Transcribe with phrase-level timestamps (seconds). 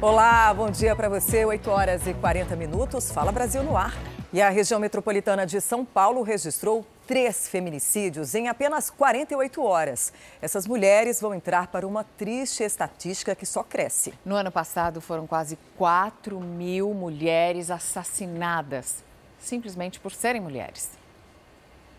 [0.00, 1.44] Olá, bom dia para você.
[1.44, 3.10] 8 horas e 40 minutos.
[3.10, 3.92] Fala Brasil no ar.
[4.32, 10.12] E a região metropolitana de São Paulo registrou três feminicídios em apenas 48 horas.
[10.40, 14.14] Essas mulheres vão entrar para uma triste estatística que só cresce.
[14.24, 19.02] No ano passado, foram quase 4 mil mulheres assassinadas,
[19.40, 20.97] simplesmente por serem mulheres.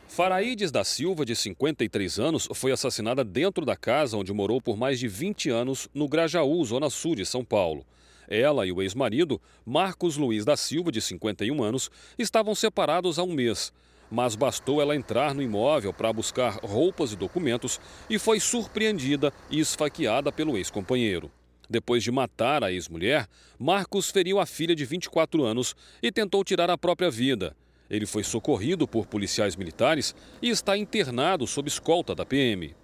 [0.09, 4.99] Faraídes da Silva, de 53 anos, foi assassinada dentro da casa onde morou por mais
[4.99, 7.85] de 20 anos, no Grajaú, zona sul de São Paulo.
[8.27, 13.31] Ela e o ex-marido, Marcos Luiz da Silva, de 51 anos, estavam separados há um
[13.31, 13.71] mês.
[14.09, 17.79] Mas bastou ela entrar no imóvel para buscar roupas e documentos
[18.09, 21.31] e foi surpreendida e esfaqueada pelo ex-companheiro.
[21.69, 23.27] Depois de matar a ex-mulher,
[23.59, 27.55] Marcos feriu a filha de 24 anos e tentou tirar a própria vida.
[27.89, 32.75] Ele foi socorrido por policiais militares e está internado sob escolta da PM.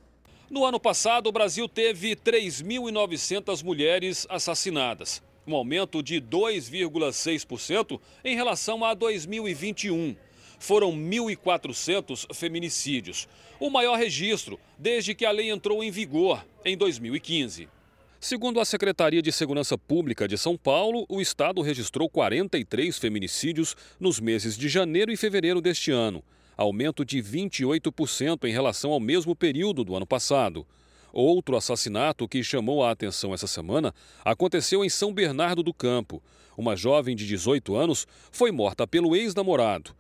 [0.50, 8.84] No ano passado, o Brasil teve 3.900 mulheres assassinadas, um aumento de 2,6% em relação
[8.84, 10.16] a 2021
[10.60, 13.28] foram 1.400 feminicídios,
[13.60, 17.70] o maior registro desde que a lei entrou em vigor em 2015.
[18.20, 24.20] Segundo a Secretaria de Segurança Pública de São Paulo, o estado registrou 43 feminicídios nos
[24.20, 26.24] meses de janeiro e fevereiro deste ano,
[26.58, 30.66] aumento de 28% em relação ao mesmo período do ano passado.
[31.14, 33.94] Outro assassinato que chamou a atenção essa semana
[34.24, 36.22] aconteceu em São Bernardo do Campo.
[36.58, 39.96] Uma jovem de 18 anos foi morta pelo ex-namorado.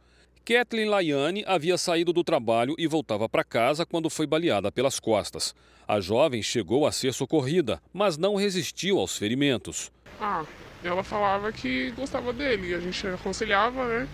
[0.45, 5.55] Kathleen Laiane havia saído do trabalho e voltava para casa quando foi baleada pelas costas.
[5.87, 9.91] A jovem chegou a ser socorrida, mas não resistiu aos ferimentos.
[10.21, 10.45] Ah,
[10.83, 14.07] ela falava que gostava dele, a gente aconselhava, né?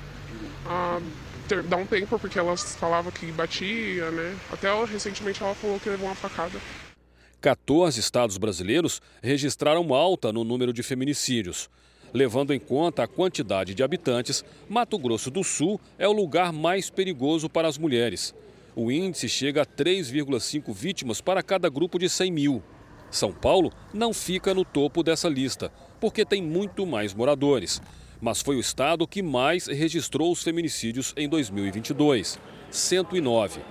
[0.66, 1.02] A
[1.50, 4.38] ter, dar um tempo, porque ela falava que batia, né?
[4.50, 6.58] Até ela, recentemente ela falou que levou uma facada.
[7.42, 11.70] 14 estados brasileiros registraram alta no número de feminicídios.
[12.14, 16.90] Levando em conta a quantidade de habitantes, Mato Grosso do Sul é o lugar mais
[16.90, 18.36] perigoso para as mulheres.
[18.76, 22.64] O índice chega a 3,5 vítimas para cada grupo de 100 mil.
[23.10, 27.82] São Paulo não fica no topo dessa lista, porque tem muito mais moradores.
[28.20, 33.62] Mas foi o estado que mais registrou os feminicídios em 2022 109.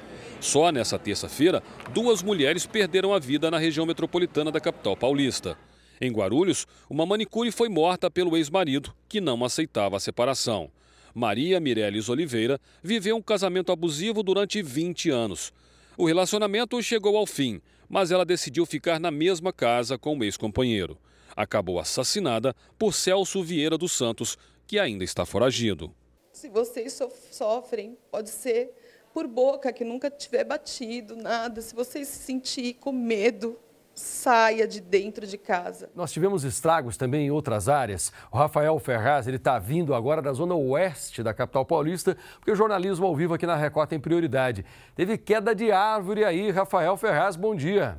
[0.40, 1.62] Só nessa terça-feira,
[1.92, 5.56] duas mulheres perderam a vida na região metropolitana da capital paulista.
[6.00, 10.70] Em Guarulhos, uma manicure foi morta pelo ex-marido, que não aceitava a separação.
[11.14, 15.52] Maria Mireles Oliveira viveu um casamento abusivo durante 20 anos.
[15.98, 20.96] O relacionamento chegou ao fim, mas ela decidiu ficar na mesma casa com o ex-companheiro.
[21.36, 25.94] Acabou assassinada por Celso Vieira dos Santos, que ainda está foragido.
[26.32, 26.98] Se vocês
[27.30, 28.70] sofrem, pode ser
[29.12, 31.60] por boca que nunca tiver batido, nada.
[31.60, 33.58] Se vocês se sentir com medo,
[34.00, 35.90] saia de dentro de casa.
[35.94, 38.12] Nós tivemos estragos também em outras áreas.
[38.32, 42.56] O Rafael Ferraz ele está vindo agora da zona oeste da capital paulista, porque o
[42.56, 44.64] jornalismo ao vivo aqui na Record tem prioridade.
[44.94, 47.96] Teve queda de árvore aí, Rafael Ferraz, bom dia.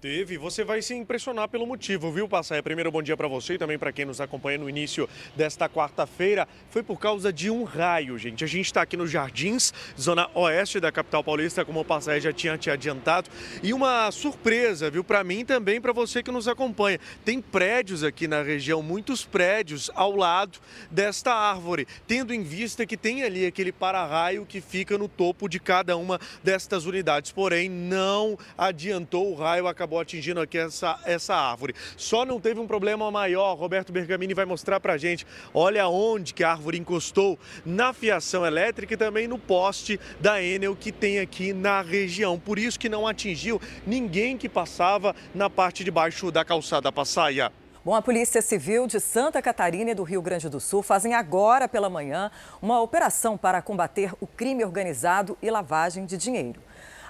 [0.00, 2.62] Teve, você vai se impressionar pelo motivo, viu, Passaia?
[2.62, 5.06] Primeiro, bom dia para você e também para quem nos acompanha no início
[5.36, 6.48] desta quarta-feira.
[6.70, 8.42] Foi por causa de um raio, gente.
[8.42, 12.32] A gente está aqui nos Jardins, zona oeste da capital paulista, como o Passaia já
[12.32, 13.28] tinha te adiantado.
[13.62, 16.98] E uma surpresa, viu, para mim também para você que nos acompanha.
[17.22, 22.96] Tem prédios aqui na região, muitos prédios ao lado desta árvore, tendo em vista que
[22.96, 27.32] tem ali aquele para-raio que fica no topo de cada uma destas unidades.
[27.32, 31.74] Porém, não adiantou o raio acabar acabou atingindo aqui essa, essa árvore.
[31.96, 35.26] Só não teve um problema maior, Roberto Bergamini vai mostrar pra gente.
[35.52, 37.36] Olha onde que a árvore encostou
[37.66, 42.38] na fiação elétrica e também no poste da Enel que tem aqui na região.
[42.38, 47.50] Por isso que não atingiu ninguém que passava na parte de baixo da calçada Passaia.
[47.84, 51.66] Bom, a Polícia Civil de Santa Catarina e do Rio Grande do Sul fazem agora
[51.66, 52.30] pela manhã
[52.60, 56.60] uma operação para combater o crime organizado e lavagem de dinheiro.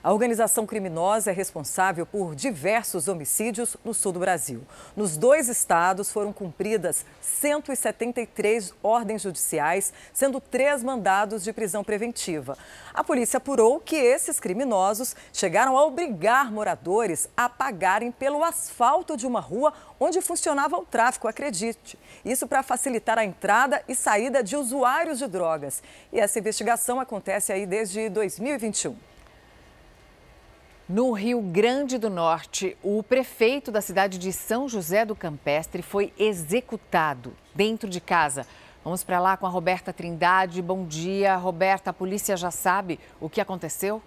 [0.03, 4.62] A organização criminosa é responsável por diversos homicídios no sul do Brasil.
[4.97, 12.56] Nos dois estados foram cumpridas 173 ordens judiciais, sendo três mandados de prisão preventiva.
[12.94, 19.26] A polícia apurou que esses criminosos chegaram a obrigar moradores a pagarem pelo asfalto de
[19.26, 21.99] uma rua onde funcionava o tráfico, acredite.
[22.25, 25.82] Isso para facilitar a entrada e saída de usuários de drogas.
[26.11, 29.11] E essa investigação acontece aí desde 2021.
[30.92, 36.12] No Rio Grande do Norte, o prefeito da cidade de São José do Campestre foi
[36.19, 38.44] executado dentro de casa.
[38.82, 40.60] Vamos para lá com a Roberta Trindade.
[40.60, 41.90] Bom dia, Roberta.
[41.90, 44.02] A polícia já sabe o que aconteceu?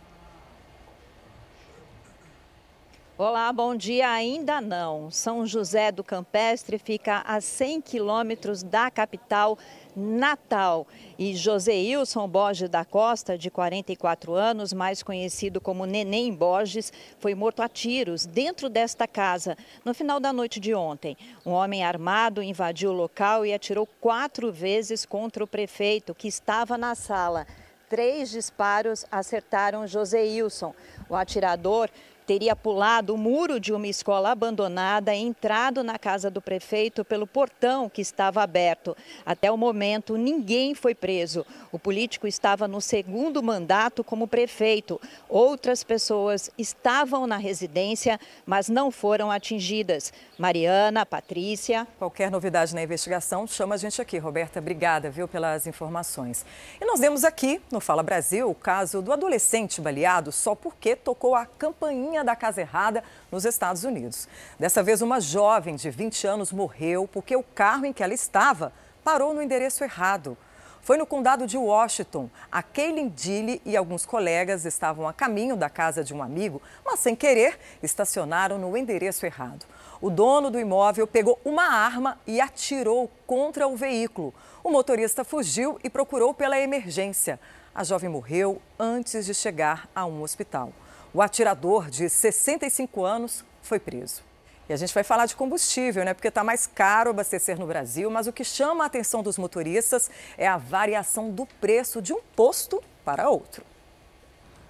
[3.16, 4.10] Olá, bom dia.
[4.10, 5.12] Ainda não.
[5.12, 9.56] São José do Campestre fica a 100 quilômetros da capital
[9.96, 10.88] Natal.
[11.20, 17.62] E Joseilson Borges da Costa, de 44 anos, mais conhecido como Neném Borges, foi morto
[17.62, 19.56] a tiros dentro desta casa
[19.86, 21.16] no final da noite de ontem.
[21.46, 26.80] Um homem armado invadiu o local e atirou quatro vezes contra o prefeito, que estava
[26.80, 27.46] na sala.
[27.88, 30.74] Três disparos acertaram Joseilson.
[31.08, 31.92] O atirador
[32.26, 37.28] teria pulado o muro de uma escola abandonada e entrado na casa do prefeito pelo
[37.28, 38.96] portão que estava aberto.
[39.26, 41.46] Até o momento, ninguém foi preso.
[41.72, 45.00] O político estava no segundo mandato como prefeito.
[45.28, 50.14] Outras pessoas estavam na residência, mas não foram atingidas.
[50.38, 51.88] Mariana, Patrícia.
[52.00, 54.18] Qualquer novidade na investigação, chama a gente aqui.
[54.18, 56.46] Roberta, obrigada, viu, pelas informações.
[56.80, 61.36] E nós vemos aqui, no Fala Brasil, o caso do adolescente baleado só porque tocou
[61.36, 63.02] a campainha da casa errada
[63.32, 64.28] nos Estados Unidos.
[64.60, 68.74] Dessa vez, uma jovem de 20 anos morreu porque o carro em que ela estava
[69.06, 70.38] parou no endereço errado.
[70.84, 72.30] Foi no condado de Washington.
[72.52, 77.00] A Kaylin Dille e alguns colegas estavam a caminho da casa de um amigo, mas
[77.00, 79.66] sem querer estacionaram no endereço errado.
[80.02, 84.34] O dono do imóvel pegou uma arma e atirou contra o veículo.
[84.62, 87.40] O motorista fugiu e procurou pela emergência.
[87.74, 90.74] A jovem morreu antes de chegar a um hospital.
[91.14, 94.24] O atirador, de 65 anos, foi preso.
[94.68, 96.14] E a gente vai falar de combustível, né?
[96.14, 100.10] Porque está mais caro abastecer no Brasil, mas o que chama a atenção dos motoristas
[100.38, 103.64] é a variação do preço de um posto para outro.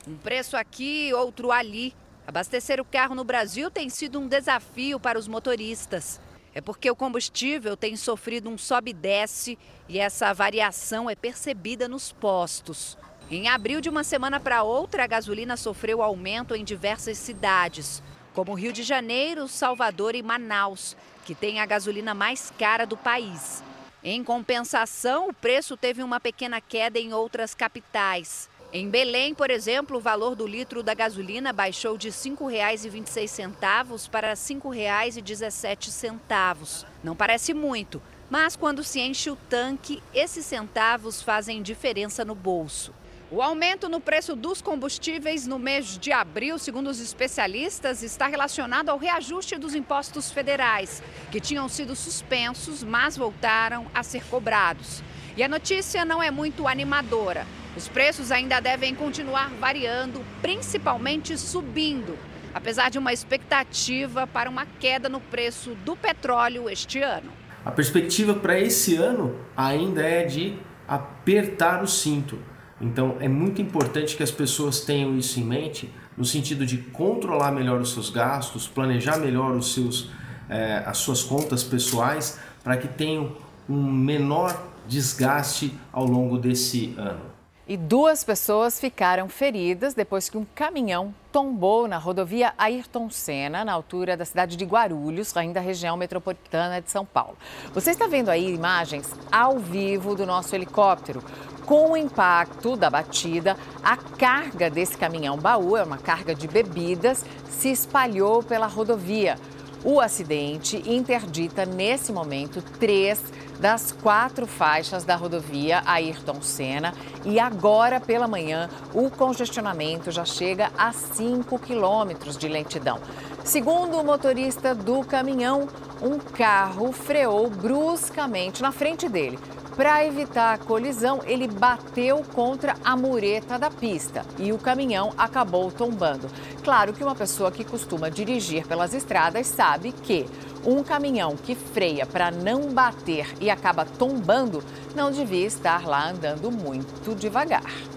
[0.05, 1.95] Um preço aqui, outro ali.
[2.27, 6.19] Abastecer o carro no Brasil tem sido um desafio para os motoristas.
[6.53, 9.57] É porque o combustível tem sofrido um sobe e desce
[9.87, 12.97] e essa variação é percebida nos postos.
[13.35, 18.53] Em abril, de uma semana para outra, a gasolina sofreu aumento em diversas cidades, como
[18.53, 20.95] Rio de Janeiro, Salvador e Manaus,
[21.25, 23.63] que tem a gasolina mais cara do país.
[24.03, 28.47] Em compensação, o preço teve uma pequena queda em outras capitais.
[28.71, 34.27] Em Belém, por exemplo, o valor do litro da gasolina baixou de R$ 5,26 para
[34.27, 36.85] R$ 5,17.
[37.03, 37.99] Não parece muito,
[38.29, 42.93] mas quando se enche o tanque, esses centavos fazem diferença no bolso.
[43.35, 48.89] O aumento no preço dos combustíveis no mês de abril, segundo os especialistas, está relacionado
[48.89, 51.01] ao reajuste dos impostos federais,
[51.31, 55.01] que tinham sido suspensos, mas voltaram a ser cobrados.
[55.35, 57.47] E a notícia não é muito animadora.
[57.75, 62.15] Os preços ainda devem continuar variando, principalmente subindo,
[62.53, 67.31] apesar de uma expectativa para uma queda no preço do petróleo este ano.
[67.65, 70.55] A perspectiva para esse ano ainda é de
[70.87, 76.25] apertar o cinto então é muito importante que as pessoas tenham isso em mente, no
[76.25, 80.09] sentido de controlar melhor os seus gastos, planejar melhor os seus,
[80.49, 83.35] eh, as suas contas pessoais, para que tenham
[83.69, 87.33] um menor desgaste ao longo desse ano.
[87.65, 93.71] E duas pessoas ficaram feridas depois que um caminhão tombou na rodovia Ayrton Senna, na
[93.71, 97.37] altura da cidade de Guarulhos, ainda região metropolitana de São Paulo.
[97.73, 101.23] Você está vendo aí imagens ao vivo do nosso helicóptero.
[101.65, 107.23] Com o impacto da batida, a carga desse caminhão baú, é uma carga de bebidas,
[107.49, 109.37] se espalhou pela rodovia.
[109.85, 113.21] O acidente interdita, nesse momento, três
[113.59, 116.93] das quatro faixas da rodovia Ayrton Senna
[117.25, 122.97] e agora pela manhã o congestionamento já chega a 5 quilômetros de lentidão.
[123.43, 125.67] Segundo o motorista do caminhão,
[126.01, 129.37] um carro freou bruscamente na frente dele.
[129.75, 135.71] Para evitar a colisão, ele bateu contra a mureta da pista e o caminhão acabou
[135.71, 136.29] tombando.
[136.63, 140.27] Claro que uma pessoa que costuma dirigir pelas estradas sabe que
[140.63, 144.63] um caminhão que freia para não bater e acaba tombando
[144.95, 147.92] não devia estar lá andando muito devagar.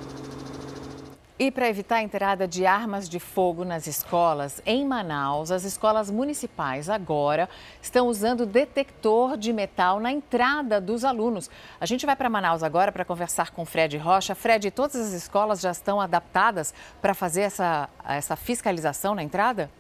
[1.39, 6.11] E para evitar a entrada de armas de fogo nas escolas, em Manaus, as escolas
[6.11, 7.47] municipais agora
[7.83, 11.51] estão usando detector de metal na entrada dos alunos.
[11.79, 14.35] A gente vai para Manaus agora para conversar com Fred Rocha.
[14.35, 19.71] Fred, todas as escolas já estão adaptadas para fazer essa, essa fiscalização na entrada?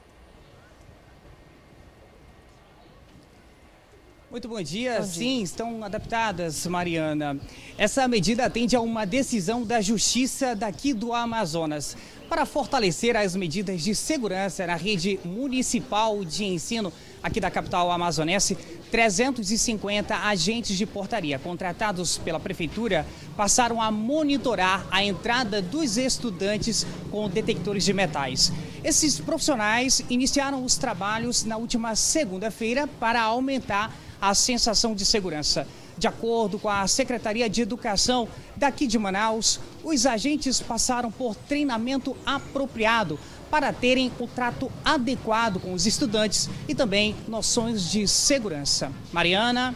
[4.29, 4.95] Muito bom dia.
[4.95, 5.07] bom dia.
[5.07, 7.39] Sim, estão adaptadas, Mariana.
[7.79, 11.97] Essa medida atende a uma decisão da Justiça daqui do Amazonas.
[12.29, 16.93] para fortalecer as medidas de segurança na rede municipal de ensino
[17.23, 18.59] aqui da capital amazonense,
[18.91, 23.07] 350 agentes de portaria contratados pela prefeitura
[23.37, 28.53] passaram a monitorar a entrada dos estudantes com detectores de metais.
[28.83, 35.67] Esses profissionais iniciaram os trabalhos na última segunda-feira para aumentar a sensação de segurança.
[35.99, 42.15] De acordo com a Secretaria de Educação daqui de Manaus, os agentes passaram por treinamento
[42.27, 43.19] apropriado
[43.51, 48.93] para terem o trato adequado com os estudantes e também noções de segurança.
[49.13, 49.75] Mariana.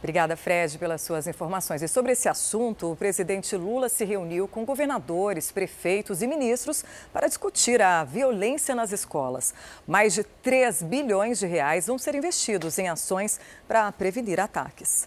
[0.00, 1.82] Obrigada, Fred, pelas suas informações.
[1.82, 7.28] E sobre esse assunto, o presidente Lula se reuniu com governadores, prefeitos e ministros para
[7.28, 9.52] discutir a violência nas escolas.
[9.86, 13.38] Mais de 3 bilhões de reais vão ser investidos em ações
[13.68, 15.06] para prevenir ataques.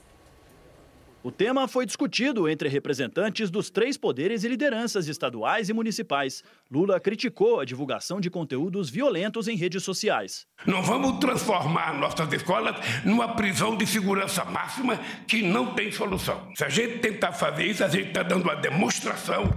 [1.23, 6.43] O tema foi discutido entre representantes dos três poderes e lideranças estaduais e municipais.
[6.69, 10.45] Lula criticou a divulgação de conteúdos violentos em redes sociais.
[10.65, 12.75] Não vamos transformar nossas escolas
[13.05, 16.51] numa prisão de segurança máxima que não tem solução.
[16.55, 19.49] Se a gente tentar fazer isso, a gente está dando uma demonstração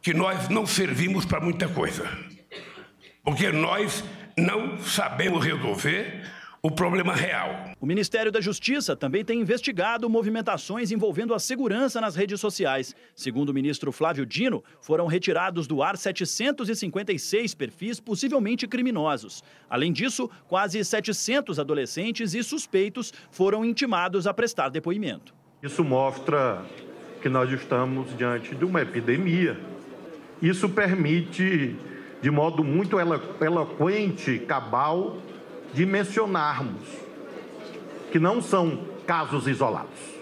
[0.00, 2.08] que nós não servimos para muita coisa.
[3.24, 4.04] Porque nós
[4.38, 6.22] não sabemos resolver
[6.64, 7.72] o problema real.
[7.78, 12.96] O Ministério da Justiça também tem investigado movimentações envolvendo a segurança nas redes sociais.
[13.14, 19.44] Segundo o ministro Flávio Dino, foram retirados do ar 756 perfis possivelmente criminosos.
[19.68, 25.34] Além disso, quase 700 adolescentes e suspeitos foram intimados a prestar depoimento.
[25.62, 26.64] Isso mostra
[27.20, 29.60] que nós estamos diante de uma epidemia.
[30.40, 31.76] Isso permite,
[32.22, 35.18] de modo muito eloquente, cabal,
[35.74, 36.82] dimensionarmos
[38.12, 40.14] que não são casos isolados.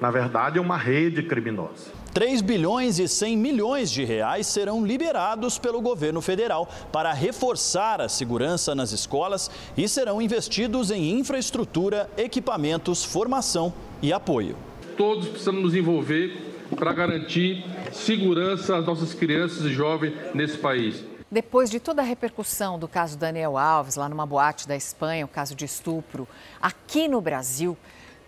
[0.00, 1.92] Na verdade, é uma rede criminosa.
[2.12, 8.08] 3 bilhões e 100 milhões de reais serão liberados pelo governo federal para reforçar a
[8.08, 14.56] segurança nas escolas e serão investidos em infraestrutura, equipamentos, formação e apoio.
[14.96, 21.04] Todos precisamos nos envolver para garantir segurança às nossas crianças e jovens nesse país.
[21.34, 25.28] Depois de toda a repercussão do caso Daniel Alves, lá numa boate da Espanha, o
[25.28, 26.28] caso de estupro,
[26.62, 27.76] aqui no Brasil,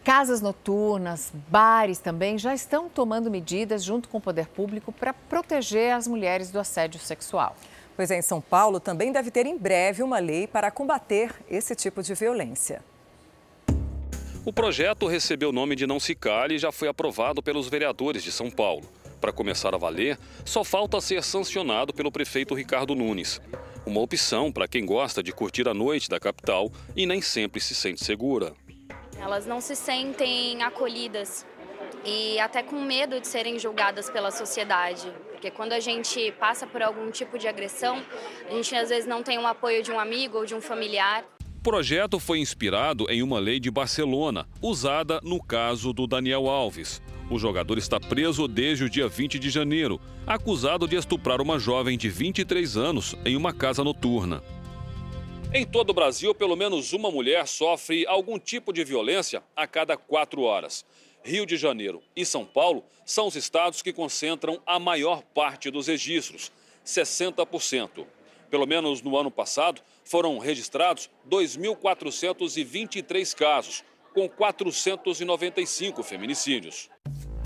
[0.03, 5.95] casas noturnas, bares também já estão tomando medidas junto com o poder público para proteger
[5.95, 7.55] as mulheres do assédio sexual.
[7.95, 11.77] Pois é, em São Paulo também deve ter em breve uma lei para combater esse
[11.77, 12.83] tipo de violência.
[14.45, 18.25] O projeto recebeu o nome de Não Se Cale e já foi aprovado pelos vereadores
[18.25, 18.83] de São Paulo
[19.21, 23.41] para começar a valer, só falta ser sancionado pelo prefeito Ricardo Nunes.
[23.85, 27.75] Uma opção para quem gosta de curtir a noite da capital e nem sempre se
[27.75, 28.53] sente segura.
[29.19, 31.47] Elas não se sentem acolhidas
[32.05, 35.13] e até com medo de serem julgadas pela sociedade.
[35.31, 38.03] Porque quando a gente passa por algum tipo de agressão,
[38.49, 41.25] a gente às vezes não tem o apoio de um amigo ou de um familiar.
[41.59, 47.03] O projeto foi inspirado em uma lei de Barcelona, usada no caso do Daniel Alves.
[47.29, 51.99] O jogador está preso desde o dia 20 de janeiro, acusado de estuprar uma jovem
[51.99, 54.43] de 23 anos em uma casa noturna.
[55.53, 59.97] Em todo o Brasil, pelo menos uma mulher sofre algum tipo de violência a cada
[59.97, 60.85] quatro horas.
[61.25, 65.89] Rio de Janeiro e São Paulo são os estados que concentram a maior parte dos
[65.89, 66.53] registros,
[66.85, 68.07] 60%.
[68.49, 73.83] Pelo menos no ano passado, foram registrados 2.423 casos,
[74.17, 76.89] com 495 feminicídios.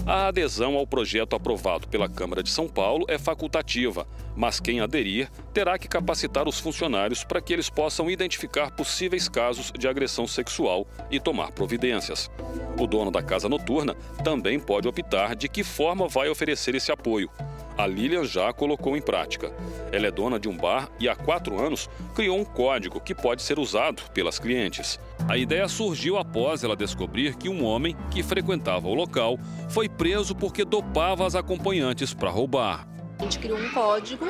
[0.07, 5.29] A adesão ao projeto aprovado pela Câmara de São Paulo é facultativa, mas quem aderir
[5.53, 10.87] terá que capacitar os funcionários para que eles possam identificar possíveis casos de agressão sexual
[11.11, 12.31] e tomar providências.
[12.79, 17.29] O dono da casa noturna também pode optar de que forma vai oferecer esse apoio
[17.77, 19.53] a Lilian já colocou em prática.
[19.93, 23.43] Ela é dona de um bar e há quatro anos criou um código que pode
[23.43, 24.99] ser usado pelas clientes.
[25.29, 30.35] A ideia surgiu após ela descobrir que um homem que frequentava o local foi preso
[30.35, 32.87] porque dopava as acompanhantes para roubar.
[33.19, 34.29] A gente criou um código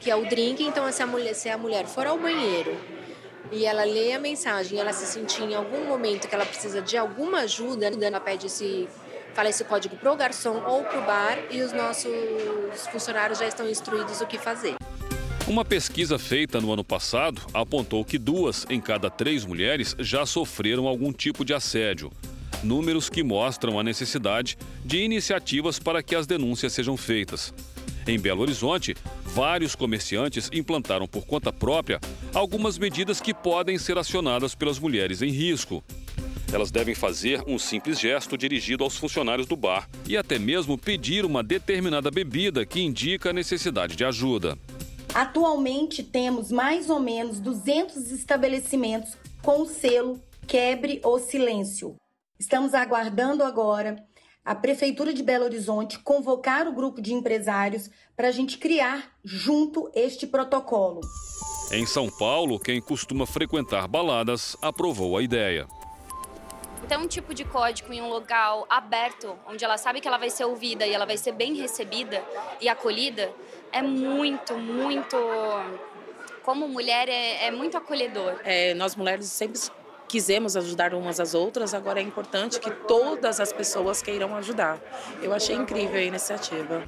[0.00, 2.76] que é o drink, então se a mulher, se a mulher for ao banheiro
[3.52, 6.96] e ela lê a mensagem, ela se sentir em algum momento que ela precisa de
[6.96, 8.88] alguma ajuda, ela pede esse
[9.34, 13.46] fala esse código para o garçom ou para o bar e os nossos funcionários já
[13.46, 14.76] estão instruídos o que fazer.
[15.46, 20.86] Uma pesquisa feita no ano passado apontou que duas em cada três mulheres já sofreram
[20.86, 22.10] algum tipo de assédio.
[22.62, 27.52] Números que mostram a necessidade de iniciativas para que as denúncias sejam feitas.
[28.06, 32.00] Em Belo Horizonte, vários comerciantes implantaram por conta própria
[32.32, 35.84] algumas medidas que podem ser acionadas pelas mulheres em risco.
[36.54, 41.24] Elas devem fazer um simples gesto dirigido aos funcionários do bar e até mesmo pedir
[41.24, 44.56] uma determinada bebida que indica a necessidade de ajuda.
[45.12, 51.96] Atualmente temos mais ou menos 200 estabelecimentos com o selo Quebre o Silêncio.
[52.38, 53.96] Estamos aguardando agora
[54.44, 59.90] a Prefeitura de Belo Horizonte convocar o grupo de empresários para a gente criar junto
[59.92, 61.00] este protocolo.
[61.72, 65.66] Em São Paulo, quem costuma frequentar baladas aprovou a ideia.
[66.88, 70.28] Ter um tipo de código em um local aberto, onde ela sabe que ela vai
[70.28, 72.22] ser ouvida e ela vai ser bem recebida
[72.60, 73.32] e acolhida,
[73.72, 75.16] é muito, muito.
[76.42, 78.38] Como mulher, é, é muito acolhedor.
[78.44, 79.58] É, nós mulheres sempre
[80.06, 84.78] quisemos ajudar umas às outras, agora é importante que todas as pessoas queiram ajudar.
[85.22, 86.84] Eu achei incrível a iniciativa.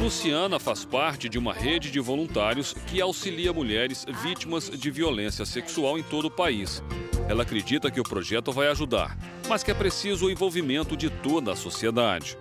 [0.00, 5.98] Luciana faz parte de uma rede de voluntários que auxilia mulheres vítimas de violência sexual
[5.98, 6.82] em todo o país.
[7.28, 9.18] Ela acredita que o projeto vai ajudar,
[9.48, 12.38] mas que é preciso o envolvimento de toda a sociedade.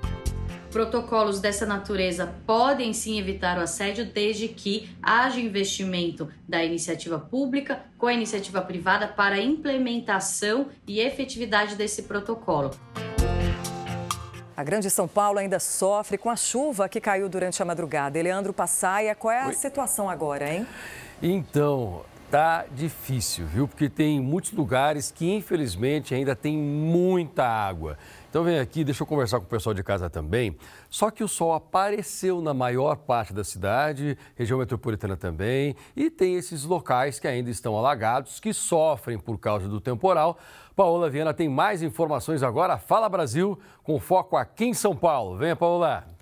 [0.72, 7.84] Protocolos dessa natureza podem sim evitar o assédio desde que haja investimento da iniciativa pública
[7.98, 12.72] com a iniciativa privada para a implementação e efetividade desse protocolo.
[14.56, 18.20] A Grande São Paulo ainda sofre com a chuva que caiu durante a madrugada.
[18.20, 19.54] Eleandro Passaia, qual é a Oi.
[19.54, 20.68] situação agora, hein?
[21.22, 22.04] Então,
[22.36, 23.65] tá difícil, viu?
[23.65, 27.98] Porque tem muitos lugares que infelizmente ainda tem muita água.
[28.30, 30.58] Então vem aqui, deixa eu conversar com o pessoal de casa também.
[30.89, 36.36] Só que o sol apareceu na maior parte da cidade, região metropolitana também, e tem
[36.36, 40.38] esses locais que ainda estão alagados, que sofrem por causa do temporal.
[40.75, 42.77] Paola Viana tem mais informações agora.
[42.77, 45.38] Fala Brasil, com foco aqui em São Paulo.
[45.38, 46.14] Venha, Paola.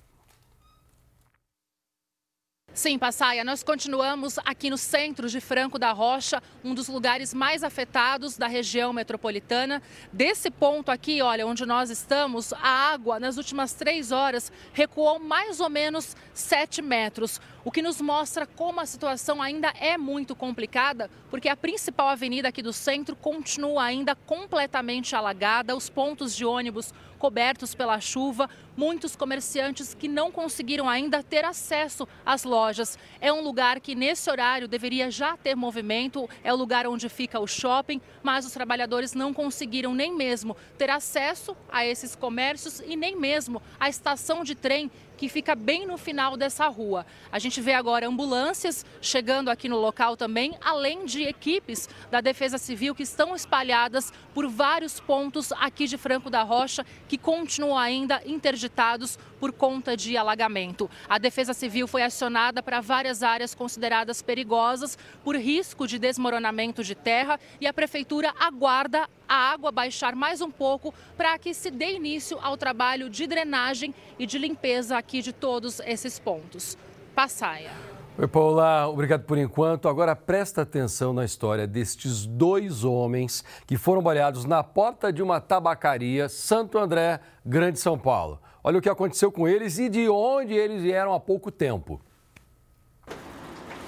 [2.73, 7.63] Sim, Passaia, nós continuamos aqui no centro de Franco da Rocha, um dos lugares mais
[7.63, 9.79] afetados da região metropolitana.
[10.11, 15.59] Desse ponto aqui, olha, onde nós estamos, a água nas últimas três horas recuou mais
[15.59, 21.11] ou menos sete metros, o que nos mostra como a situação ainda é muito complicada,
[21.29, 26.91] porque a principal avenida aqui do centro continua ainda completamente alagada, os pontos de ônibus
[27.19, 32.97] cobertos pela chuva, muitos comerciantes que não conseguiram ainda ter acesso às lojas.
[33.19, 37.39] É um lugar que nesse horário deveria já ter movimento, é o lugar onde fica
[37.39, 42.95] o shopping, mas os trabalhadores não conseguiram nem mesmo ter acesso a esses comércios e
[42.95, 47.05] nem mesmo à estação de trem que fica bem no final dessa rua.
[47.31, 52.57] A gente vê agora ambulâncias chegando aqui no local também, além de equipes da Defesa
[52.57, 58.21] Civil que estão espalhadas por vários pontos aqui de Franco da Rocha, que continuam ainda
[58.25, 60.89] interditados por conta de alagamento.
[61.07, 66.95] A Defesa Civil foi acionada para várias áreas consideradas perigosas por risco de desmoronamento de
[66.95, 71.95] terra e a Prefeitura aguarda a água baixar mais um pouco para que se dê
[71.95, 76.77] início ao trabalho de drenagem e de limpeza aqui de todos esses pontos.
[77.13, 77.71] Passaia.
[78.17, 79.87] Oi, Paula, obrigado por enquanto.
[79.87, 85.41] Agora presta atenção na história destes dois homens que foram baleados na porta de uma
[85.41, 88.39] tabacaria, Santo André, Grande São Paulo.
[88.63, 91.99] Olha o que aconteceu com eles e de onde eles vieram há pouco tempo.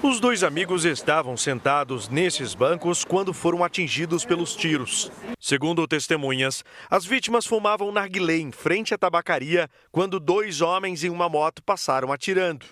[0.02, 5.10] Os dois amigos estavam sentados nesses bancos quando foram atingidos pelos tiros.
[5.40, 11.30] Segundo testemunhas, as vítimas fumavam narguilé em frente à tabacaria quando dois homens em uma
[11.30, 12.66] moto passaram atirando.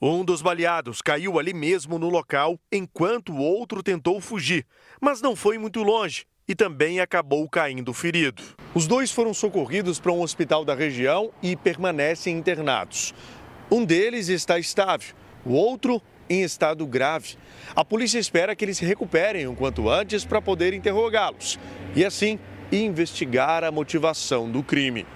[0.00, 4.66] Um dos baleados caiu ali mesmo no local, enquanto o outro tentou fugir,
[5.00, 8.42] mas não foi muito longe e também acabou caindo ferido.
[8.74, 13.14] Os dois foram socorridos para um hospital da região e permanecem internados.
[13.70, 17.36] Um deles está estável, o outro em estado grave.
[17.74, 21.58] A polícia espera que eles se recuperem o quanto antes para poder interrogá-los
[21.94, 22.38] e, assim,
[22.70, 25.06] investigar a motivação do crime.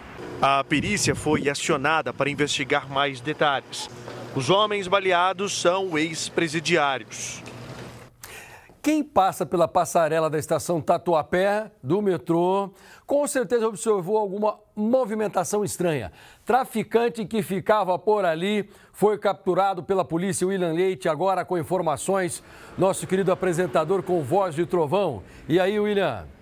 [0.40, 3.88] A perícia foi acionada para investigar mais detalhes.
[4.34, 7.42] Os homens baleados são ex-presidiários.
[8.86, 12.70] Quem passa pela passarela da estação Tatuapé do metrô,
[13.04, 16.12] com certeza observou alguma movimentação estranha.
[16.44, 22.44] Traficante que ficava por ali foi capturado pela polícia William Leite, agora com informações,
[22.78, 25.20] nosso querido apresentador com voz de trovão.
[25.48, 26.35] E aí, William?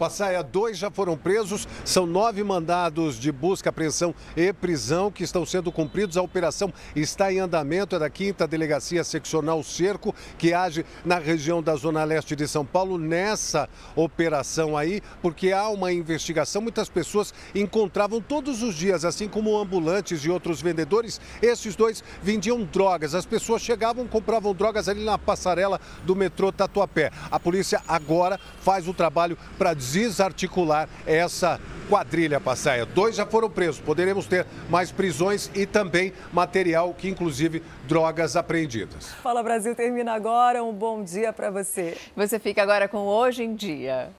[0.00, 5.44] Passaia, dois já foram presos, são nove mandados de busca, apreensão e prisão que estão
[5.44, 6.16] sendo cumpridos.
[6.16, 11.62] A operação está em andamento, é da 5 Delegacia Seccional Cerco, que age na região
[11.62, 16.62] da Zona Leste de São Paulo, nessa operação aí, porque há uma investigação.
[16.62, 22.64] Muitas pessoas encontravam todos os dias, assim como ambulantes e outros vendedores, esses dois vendiam
[22.64, 23.14] drogas.
[23.14, 27.10] As pessoas chegavam, compravam drogas ali na passarela do metrô Tatuapé.
[27.30, 32.86] A polícia agora faz o trabalho para desarticular essa quadrilha passaia.
[32.86, 39.08] Dois já foram presos, poderemos ter mais prisões e também material, que inclusive drogas apreendidas.
[39.22, 41.96] Fala Brasil termina agora, um bom dia para você.
[42.16, 44.08] Você fica agora com Hoje em Dia.